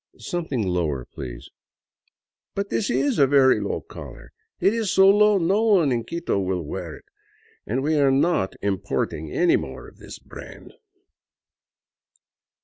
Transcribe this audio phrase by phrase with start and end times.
[0.33, 1.51] "Something lower, please.""
[2.55, 4.31] But this is a very low collar!
[4.59, 7.05] It is so low that no one in Quito will wear it,
[7.67, 10.73] and we are not importing any more of this brand."